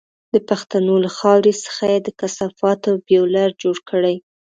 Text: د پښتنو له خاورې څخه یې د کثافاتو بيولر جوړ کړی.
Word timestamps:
د 0.33 0.35
پښتنو 0.49 0.93
له 1.05 1.09
خاورې 1.17 1.53
څخه 1.65 1.83
یې 1.91 1.99
د 2.03 2.09
کثافاتو 2.19 2.89
بيولر 3.07 3.49
جوړ 3.63 3.77
کړی. 3.89 4.15